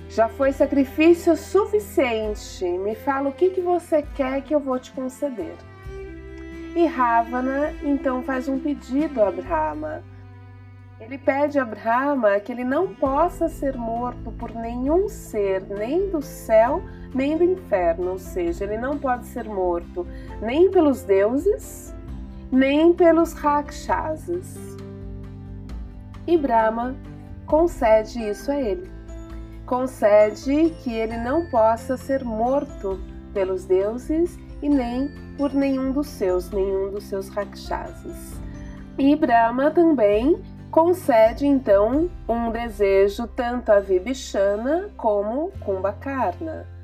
já 0.09 0.27
foi 0.27 0.51
sacrifício 0.51 1.35
suficiente, 1.35 2.65
me 2.65 2.93
fala 2.93 3.29
o 3.29 3.33
que, 3.33 3.49
que 3.49 3.61
você 3.61 4.03
quer 4.15 4.41
que 4.41 4.53
eu 4.53 4.59
vou 4.59 4.77
te 4.77 4.91
conceder. 4.91 5.55
E 6.75 6.85
Ravana 6.85 7.73
então 7.83 8.21
faz 8.21 8.47
um 8.47 8.59
pedido 8.59 9.23
a 9.23 9.31
Brahma 9.31 10.03
ele 10.99 11.17
pede 11.17 11.59
a 11.59 11.65
Brahma 11.65 12.39
que 12.39 12.51
ele 12.51 12.63
não 12.63 12.95
possa 12.95 13.49
ser 13.49 13.75
morto 13.75 14.31
por 14.31 14.53
nenhum 14.55 15.09
ser, 15.09 15.61
nem 15.67 16.09
do 16.09 16.21
céu, 16.21 16.81
nem 17.13 17.37
do 17.37 17.43
inferno, 17.43 18.11
ou 18.11 18.17
seja, 18.17 18.63
ele 18.63 18.77
não 18.77 18.97
pode 18.97 19.25
ser 19.27 19.43
morto 19.43 20.07
nem 20.41 20.71
pelos 20.71 21.03
deuses, 21.03 21.93
nem 22.51 22.93
pelos 22.93 23.33
rakshasas. 23.33 24.74
E 26.27 26.37
Brahma 26.37 26.95
concede 27.45 28.19
isso 28.29 28.51
a 28.51 28.59
ele. 28.59 28.89
Concede 29.65 30.71
que 30.83 30.93
ele 30.93 31.17
não 31.17 31.49
possa 31.49 31.97
ser 31.97 32.23
morto 32.23 32.99
pelos 33.33 33.65
deuses 33.65 34.37
e 34.61 34.69
nem 34.69 35.09
por 35.37 35.53
nenhum 35.53 35.91
dos 35.91 36.07
seus, 36.07 36.49
nenhum 36.49 36.91
dos 36.91 37.03
seus 37.05 37.29
rakshasas. 37.29 38.39
E 38.97 39.15
Brahma 39.15 39.71
também 39.71 40.41
concede 40.71 41.45
então 41.45 42.09
um 42.27 42.51
desejo 42.51 43.27
tanto 43.27 43.71
a 43.71 43.79
Vibhishana 43.79 44.89
como 44.97 45.51
Kumbhakarna. 45.59 46.74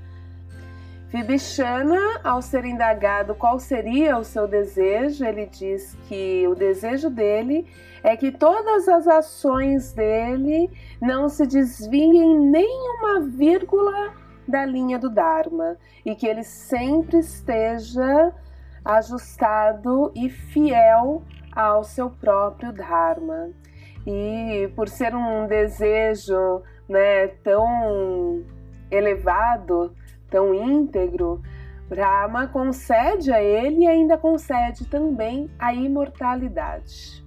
Vibhishana, 1.12 2.22
ao 2.24 2.42
ser 2.42 2.64
indagado 2.64 3.36
qual 3.36 3.60
seria 3.60 4.18
o 4.18 4.24
seu 4.24 4.48
desejo, 4.48 5.26
ele 5.26 5.46
diz 5.46 5.94
que 6.08 6.48
o 6.48 6.56
desejo 6.56 7.10
dele 7.10 7.68
é 8.02 8.16
que 8.16 8.32
todas 8.32 8.88
as 8.88 9.06
ações 9.10 9.92
dele 9.92 10.72
não 11.02 11.28
se 11.28 11.46
desviem 11.46 12.40
uma 12.98 13.20
vírgula 13.20 14.14
da 14.48 14.66
linha 14.66 14.98
do 14.98 15.10
Dharma 15.10 15.78
e 16.06 16.16
que 16.16 16.26
ele 16.26 16.46
sempre 16.46 17.20
esteja 17.20 18.34
ajustado 18.86 20.14
e 20.16 20.30
fiel 20.30 21.24
ao 21.54 21.84
seu 21.84 22.10
próprio 22.10 22.72
Dharma. 22.72 23.50
E 24.08 24.72
por 24.78 24.88
ser 24.88 25.14
um 25.14 25.46
desejo 25.46 26.62
né, 26.88 27.28
tão 27.44 28.46
elevado, 28.90 29.94
tão 30.32 30.56
íntegro, 30.56 31.42
Brahma 31.88 32.48
concede 32.48 33.34
a 33.34 33.44
ele 33.44 33.84
e 33.84 33.88
ainda 33.88 34.18
concede 34.18 34.86
também 34.86 35.52
a 35.60 35.74
imortalidade. 35.74 37.22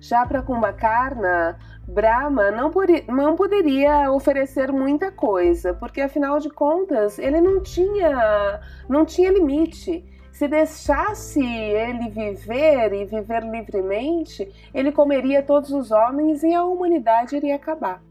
Já 0.00 0.24
para 0.24 0.40
Kumbhakarna, 0.40 1.58
Brahma 1.86 2.50
não, 2.50 2.72
não 3.06 3.36
poderia 3.36 4.10
oferecer 4.10 4.72
muita 4.72 5.12
coisa, 5.12 5.74
porque 5.74 6.00
afinal 6.00 6.38
de 6.38 6.48
contas 6.48 7.18
ele 7.18 7.40
não 7.40 7.62
tinha, 7.62 8.60
não 8.88 9.04
tinha 9.04 9.30
limite. 9.30 10.02
Se 10.32 10.48
deixasse 10.48 11.44
ele 11.44 12.08
viver 12.08 12.92
e 12.94 13.04
viver 13.04 13.42
livremente, 13.42 14.50
ele 14.72 14.90
comeria 14.90 15.42
todos 15.42 15.70
os 15.70 15.90
homens 15.90 16.42
e 16.42 16.54
a 16.54 16.64
humanidade 16.64 17.36
iria 17.36 17.56
acabar. 17.56 18.02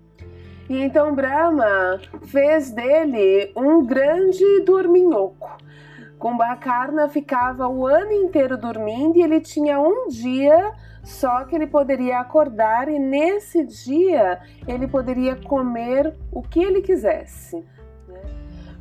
E 0.70 0.82
então 0.82 1.14
Brahma 1.14 2.00
fez 2.24 2.72
dele 2.72 3.52
um 3.56 3.86
grande 3.86 4.62
dorminhoco. 4.66 5.50
Kumbhakarna 6.18 7.08
ficava 7.08 7.68
o 7.68 7.86
ano 7.86 8.12
inteiro 8.12 8.58
dormindo 8.58 9.18
e 9.18 9.22
ele 9.22 9.40
tinha 9.40 9.80
um 9.80 10.08
dia 10.08 10.74
só 11.04 11.44
que 11.44 11.56
ele 11.56 11.68
poderia 11.68 12.20
acordar 12.20 12.90
e 12.90 12.98
nesse 12.98 13.64
dia 13.64 14.42
ele 14.68 14.88
poderia 14.88 15.36
comer 15.36 16.16
o 16.32 16.42
que 16.42 16.64
ele 16.64 16.82
quisesse. 16.82 17.64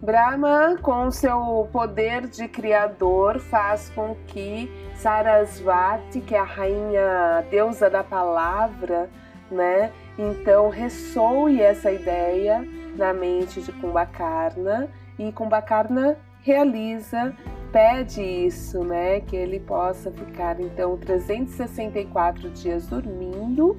Brahma, 0.01 0.77
com 0.83 1.11
seu 1.11 1.69
poder 1.71 2.27
de 2.27 2.49
criador, 2.49 3.39
faz 3.39 3.91
com 3.91 4.15
que 4.27 4.71
Sarasvati, 4.97 6.21
que 6.21 6.35
é 6.35 6.39
a 6.39 6.45
rainha 6.45 7.45
deusa 7.51 7.89
da 7.91 8.03
palavra, 8.03 9.09
né? 9.51 9.93
Então 10.19 10.69
ressoe 10.69 11.61
essa 11.61 11.91
ideia 11.91 12.67
na 12.97 13.13
mente 13.13 13.61
de 13.61 13.73
Kumbhakarna 13.73 14.89
e 15.19 15.33
Kumbhakarna 15.33 16.17
realiza, 16.43 17.35
pede 17.73 18.23
isso, 18.23 18.85
né? 18.85 19.21
Que 19.21 19.35
ele 19.35 19.59
possa 19.59 20.11
ficar 20.11 20.61
então 20.61 20.97
364 20.97 22.51
dias 22.51 22.87
dormindo 22.87 23.77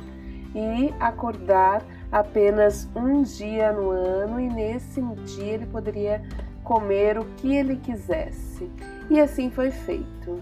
e 0.54 0.94
acordar 1.00 1.84
apenas 2.12 2.90
um 2.96 3.22
dia 3.22 3.72
no 3.72 3.92
ano 3.92 4.40
e 4.40 4.48
nesse 4.48 5.02
dia 5.02 5.54
ele 5.54 5.66
poderia 5.66 6.22
comer 6.64 7.18
o 7.18 7.26
que 7.38 7.56
ele 7.56 7.76
quisesse. 7.78 8.70
E 9.10 9.20
assim 9.20 9.50
foi 9.50 9.70
feito. 9.70 10.42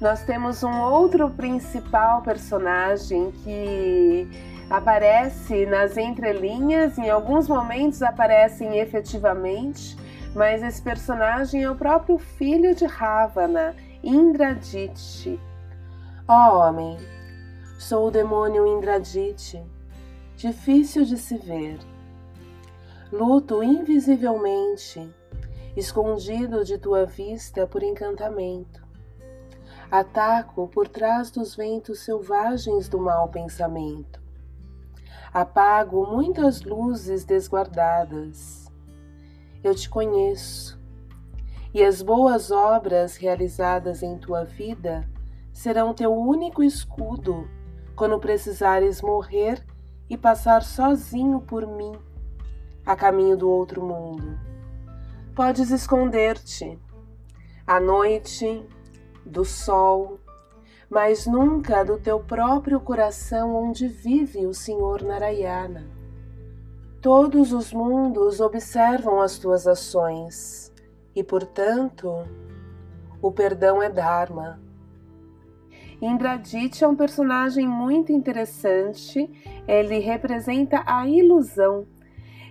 Nós 0.00 0.22
temos 0.22 0.62
um 0.62 0.80
outro 0.80 1.28
principal 1.30 2.22
personagem 2.22 3.32
que 3.42 4.28
aparece 4.70 5.66
nas 5.66 5.96
entrelinhas, 5.96 6.98
em 6.98 7.08
alguns 7.08 7.48
momentos 7.48 8.02
aparecem 8.02 8.78
efetivamente, 8.78 9.96
mas 10.34 10.62
esse 10.62 10.82
personagem 10.82 11.62
é 11.62 11.70
o 11.70 11.76
próprio 11.76 12.18
filho 12.18 12.74
de 12.74 12.86
Ravana, 12.86 13.74
Indradite. 14.02 15.40
Ó 16.26 16.52
oh, 16.52 16.58
homem, 16.58 16.96
sou 17.78 18.08
o 18.08 18.10
demônio 18.10 18.66
Indradite 18.66 19.62
difícil 20.38 21.04
de 21.04 21.18
se 21.18 21.36
ver. 21.36 21.80
Luto 23.10 23.60
invisivelmente, 23.60 25.12
escondido 25.76 26.64
de 26.64 26.78
tua 26.78 27.04
vista 27.04 27.66
por 27.66 27.82
encantamento. 27.82 28.86
Ataco 29.90 30.68
por 30.68 30.86
trás 30.86 31.32
dos 31.32 31.56
ventos 31.56 32.04
selvagens 32.04 32.88
do 32.88 33.00
mau 33.00 33.28
pensamento. 33.28 34.17
Apago 35.32 36.06
muitas 36.06 36.62
luzes 36.62 37.24
desguardadas. 37.24 38.70
Eu 39.62 39.74
te 39.74 39.88
conheço, 39.88 40.78
e 41.74 41.84
as 41.84 42.00
boas 42.00 42.50
obras 42.50 43.16
realizadas 43.16 44.02
em 44.02 44.16
tua 44.16 44.44
vida 44.44 45.08
serão 45.52 45.92
teu 45.92 46.14
único 46.14 46.62
escudo 46.62 47.48
quando 47.94 48.18
precisares 48.18 49.02
morrer 49.02 49.64
e 50.08 50.16
passar 50.16 50.62
sozinho 50.62 51.40
por 51.40 51.66
mim 51.66 51.92
a 52.86 52.96
caminho 52.96 53.36
do 53.36 53.50
outro 53.50 53.82
mundo. 53.82 54.38
Podes 55.34 55.70
esconder-te 55.70 56.78
à 57.66 57.78
noite, 57.78 58.66
do 59.26 59.44
sol, 59.44 60.18
mas 60.88 61.26
nunca 61.26 61.84
do 61.84 61.98
teu 61.98 62.20
próprio 62.20 62.80
coração 62.80 63.54
onde 63.54 63.88
vive 63.88 64.46
o 64.46 64.54
Senhor 64.54 65.02
Narayana. 65.02 65.86
Todos 67.00 67.52
os 67.52 67.72
mundos 67.72 68.40
observam 68.40 69.20
as 69.20 69.38
tuas 69.38 69.66
ações 69.66 70.72
e, 71.14 71.22
portanto, 71.22 72.26
o 73.20 73.30
perdão 73.30 73.82
é 73.82 73.88
Dharma 73.88 74.60
Indradit 76.00 76.84
é 76.84 76.86
um 76.86 76.94
personagem 76.94 77.66
muito 77.66 78.12
interessante, 78.12 79.28
ele 79.66 79.98
representa 79.98 80.82
a 80.86 81.08
ilusão. 81.08 81.86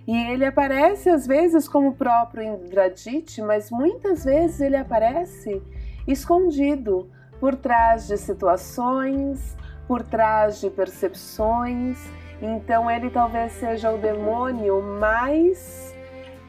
E 0.06 0.14
ele 0.14 0.44
aparece 0.44 1.08
às 1.08 1.26
vezes 1.26 1.66
como 1.66 1.88
o 1.88 1.94
próprio 1.94 2.42
Indradit, 2.42 3.40
mas 3.40 3.70
muitas 3.70 4.24
vezes 4.24 4.60
ele 4.60 4.76
aparece 4.76 5.62
escondido 6.06 7.10
por 7.40 7.54
trás 7.56 8.06
de 8.06 8.16
situações, 8.16 9.56
por 9.86 10.02
trás 10.02 10.60
de 10.60 10.70
percepções. 10.70 11.98
Então 12.40 12.90
ele 12.90 13.10
talvez 13.10 13.52
seja 13.52 13.90
o 13.90 13.98
demônio 13.98 14.82
mais 14.82 15.94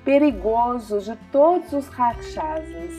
perigoso 0.04 0.99
de 0.99 1.15
todos 1.32 1.71
os 1.73 1.88
rakshasas. 1.88 2.91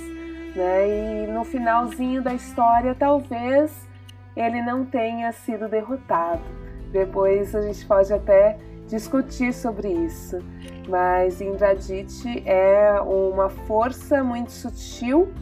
Né? 0.55 1.27
E 1.27 1.27
no 1.33 1.45
finalzinho 1.45 2.23
da 2.23 2.35
história, 2.35 2.95
talvez 2.95 3.89
ele 4.37 4.63
não 4.63 4.85
tenha 4.85 5.33
sido 5.33 5.69
derrotado. 5.69 6.43
Depois 6.93 7.55
a 7.55 7.63
gente 7.63 7.85
pode 7.87 8.13
até 8.13 8.59
discutir 8.89 9.53
sobre 9.53 9.89
isso, 9.89 10.39
mas 10.89 11.41
Indradit 11.41 12.43
é 12.45 13.01
uma 13.01 13.49
força 13.49 14.25
muito 14.25 14.51
sutil 14.51 15.33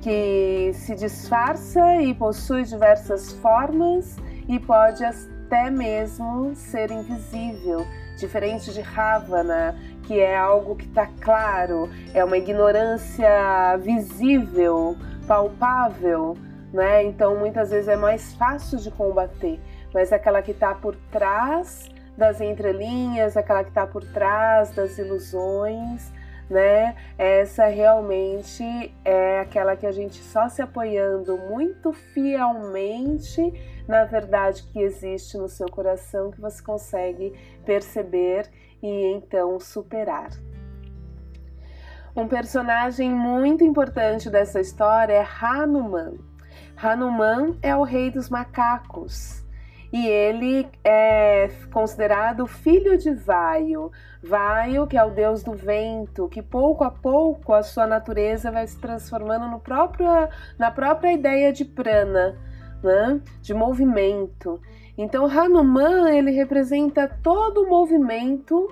que 0.00 0.72
se 0.74 0.94
disfarça 0.94 1.96
e 1.96 2.14
possui 2.14 2.64
diversas 2.64 3.32
formas 3.32 4.16
e 4.48 4.58
pode 4.58 5.04
até 5.04 5.70
mesmo 5.70 6.54
ser 6.54 6.90
invisível, 6.90 7.86
diferente 8.16 8.72
de 8.72 8.80
Ravana, 8.80 9.76
que 10.04 10.18
é 10.18 10.36
algo 10.36 10.74
que 10.74 10.86
está 10.86 11.06
claro, 11.20 11.88
é 12.14 12.24
uma 12.24 12.36
ignorância 12.36 13.76
visível, 13.78 14.96
palpável, 15.26 16.36
né? 16.72 17.04
Então 17.04 17.36
muitas 17.36 17.70
vezes 17.70 17.88
é 17.88 17.96
mais 17.96 18.32
fácil 18.34 18.78
de 18.78 18.90
combater, 18.90 19.60
mas 19.92 20.12
aquela 20.12 20.42
que 20.42 20.52
está 20.52 20.74
por 20.74 20.96
trás 21.12 21.88
das 22.16 22.40
entrelinhas, 22.40 23.36
aquela 23.36 23.62
que 23.62 23.70
está 23.70 23.86
por 23.86 24.04
trás 24.04 24.70
das 24.70 24.98
ilusões, 24.98 26.12
né? 26.50 26.96
Essa 27.16 27.66
realmente 27.66 28.92
é 29.04 29.40
aquela 29.40 29.76
que 29.76 29.86
a 29.86 29.92
gente 29.92 30.16
só 30.16 30.48
se 30.48 30.60
apoiando 30.60 31.38
muito 31.38 31.92
fielmente 31.92 33.40
na 33.86 34.04
verdade 34.04 34.62
que 34.64 34.80
existe 34.80 35.36
no 35.38 35.48
seu 35.48 35.68
coração 35.68 36.30
que 36.30 36.40
você 36.40 36.62
consegue 36.62 37.32
perceber 37.64 38.48
e 38.82 39.12
então 39.12 39.58
superar. 39.58 40.30
Um 42.14 42.26
personagem 42.26 43.10
muito 43.10 43.64
importante 43.64 44.28
dessa 44.28 44.60
história 44.60 45.14
é 45.14 45.26
Hanuman. 45.40 46.14
Hanuman 46.76 47.56
é 47.62 47.74
o 47.74 47.82
rei 47.82 48.10
dos 48.10 48.28
macacos 48.28 49.39
e 49.92 50.06
ele 50.06 50.68
é 50.84 51.50
considerado 51.72 52.46
filho 52.46 52.96
de 52.96 53.12
Vaio. 53.12 53.90
Vaio, 54.22 54.86
que 54.86 54.96
é 54.96 55.04
o 55.04 55.10
deus 55.10 55.42
do 55.42 55.52
vento, 55.52 56.28
que 56.28 56.42
pouco 56.42 56.84
a 56.84 56.90
pouco 56.90 57.52
a 57.52 57.62
sua 57.62 57.86
natureza 57.86 58.50
vai 58.50 58.66
se 58.66 58.78
transformando 58.78 59.48
no 59.48 59.58
próprio, 59.58 60.06
na 60.58 60.70
própria 60.70 61.12
ideia 61.12 61.52
de 61.52 61.64
prana, 61.64 62.36
né? 62.82 63.20
de 63.42 63.52
movimento. 63.54 64.60
Então 64.96 65.26
Hanuman 65.26 66.10
ele 66.10 66.30
representa 66.30 67.08
todo 67.22 67.62
o 67.62 67.68
movimento, 67.68 68.68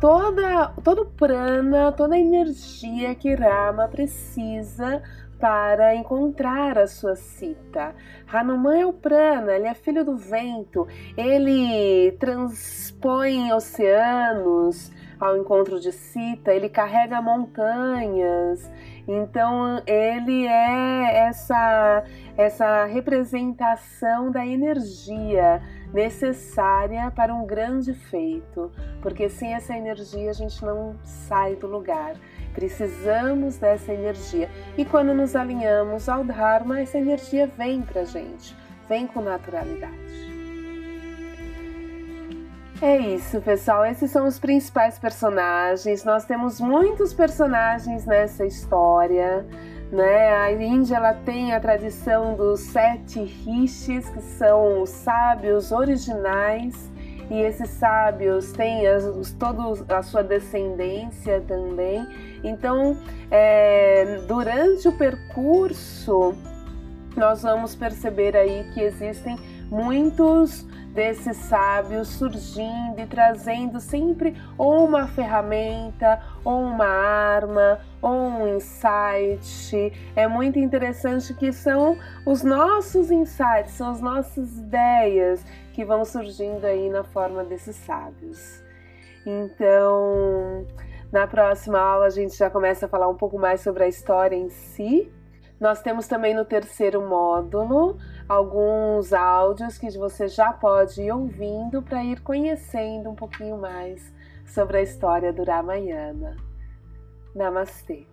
toda 0.00 0.68
todo 0.82 1.04
prana, 1.04 1.92
toda 1.92 2.14
a 2.14 2.18
energia 2.18 3.14
que 3.14 3.34
Rama 3.34 3.86
precisa 3.86 5.02
para 5.38 5.94
encontrar 5.94 6.78
a 6.78 6.86
sua 6.86 7.14
cita. 7.14 7.94
Hanuman 8.32 8.78
é 8.78 8.86
o 8.86 8.92
prana, 8.92 9.52
ele 9.52 9.66
é 9.66 9.74
filho 9.74 10.04
do 10.04 10.16
vento, 10.16 10.86
ele 11.16 12.12
transpõe 12.18 13.52
oceanos 13.52 14.90
ao 15.18 15.36
encontro 15.36 15.80
de 15.80 15.92
Sita, 15.92 16.52
ele 16.52 16.68
carrega 16.68 17.22
montanhas. 17.22 18.70
Então 19.08 19.82
ele 19.86 20.46
é 20.46 21.26
essa 21.28 22.04
essa 22.36 22.84
representação 22.84 24.30
da 24.30 24.44
energia 24.46 25.62
necessária 25.92 27.10
para 27.10 27.34
um 27.34 27.46
grande 27.46 27.94
feito, 27.94 28.70
porque 29.00 29.28
sem 29.28 29.54
essa 29.54 29.76
energia 29.76 30.30
a 30.30 30.34
gente 30.34 30.64
não 30.64 30.96
sai 31.02 31.56
do 31.56 31.66
lugar. 31.66 32.14
Precisamos 32.54 33.58
dessa 33.58 33.92
energia. 33.92 34.48
E 34.76 34.84
quando 34.84 35.12
nos 35.12 35.36
alinhamos 35.36 36.08
ao 36.08 36.24
Dharma, 36.24 36.80
essa 36.80 36.98
energia 36.98 37.46
vem 37.46 37.82
para 37.82 38.00
a 38.02 38.04
gente, 38.04 38.56
vem 38.88 39.06
com 39.06 39.20
naturalidade. 39.20 40.36
É 42.80 42.98
isso, 42.98 43.40
pessoal. 43.40 43.86
Esses 43.86 44.10
são 44.10 44.26
os 44.26 44.38
principais 44.38 44.98
personagens. 44.98 46.04
Nós 46.04 46.26
temos 46.26 46.60
muitos 46.60 47.14
personagens 47.14 48.04
nessa 48.04 48.44
história. 48.44 49.46
Né? 49.90 50.32
A 50.32 50.52
Índia 50.52 50.96
ela 50.96 51.14
tem 51.14 51.52
a 51.52 51.60
tradição 51.60 52.34
dos 52.34 52.60
sete 52.60 53.22
rishis, 53.22 54.08
que 54.08 54.20
são 54.20 54.82
os 54.82 54.90
sábios 54.90 55.70
originais 55.70 56.90
e 57.30 57.40
esses 57.40 57.70
sábios 57.70 58.52
têm 58.52 58.86
as, 58.86 59.32
todos 59.32 59.84
a 59.90 60.02
sua 60.02 60.22
descendência 60.22 61.40
também. 61.46 62.06
Então, 62.44 62.96
é, 63.30 64.20
durante 64.28 64.88
o 64.88 64.92
percurso, 64.92 66.34
nós 67.16 67.42
vamos 67.42 67.74
perceber 67.74 68.36
aí 68.36 68.64
que 68.72 68.80
existem 68.80 69.36
muitos 69.70 70.66
desses 70.96 71.36
sábios 71.36 72.08
surgindo 72.08 72.98
e 72.98 73.06
trazendo 73.06 73.78
sempre 73.78 74.34
ou 74.56 74.86
uma 74.86 75.06
ferramenta, 75.06 76.22
ou 76.42 76.62
uma 76.62 76.86
arma, 76.86 77.78
ou 78.00 78.12
um 78.12 78.56
insight. 78.56 79.92
É 80.16 80.26
muito 80.26 80.58
interessante 80.58 81.34
que 81.34 81.52
são 81.52 81.98
os 82.24 82.42
nossos 82.42 83.10
insights, 83.10 83.72
são 83.72 83.90
as 83.90 84.00
nossas 84.00 84.56
ideias 84.56 85.44
que 85.74 85.84
vão 85.84 86.04
surgindo 86.04 86.64
aí 86.64 86.88
na 86.88 87.04
forma 87.04 87.44
desses 87.44 87.76
sábios. 87.76 88.64
Então, 89.26 90.66
na 91.12 91.26
próxima 91.26 91.78
aula 91.78 92.06
a 92.06 92.10
gente 92.10 92.36
já 92.36 92.48
começa 92.48 92.86
a 92.86 92.88
falar 92.88 93.08
um 93.08 93.16
pouco 93.16 93.38
mais 93.38 93.60
sobre 93.60 93.84
a 93.84 93.88
história 93.88 94.34
em 94.34 94.48
si. 94.48 95.12
Nós 95.60 95.80
temos 95.80 96.06
também 96.06 96.34
no 96.34 96.44
terceiro 96.44 97.06
módulo 97.06 97.98
alguns 98.28 99.12
áudios 99.12 99.78
que 99.78 99.90
você 99.90 100.28
já 100.28 100.52
pode 100.52 101.02
ir 101.02 101.12
ouvindo 101.12 101.82
para 101.82 102.04
ir 102.04 102.20
conhecendo 102.22 103.10
um 103.10 103.14
pouquinho 103.14 103.56
mais 103.56 104.12
sobre 104.46 104.78
a 104.78 104.82
história 104.82 105.32
do 105.32 105.44
Ramayana. 105.44 106.36
Namastê! 107.34 108.06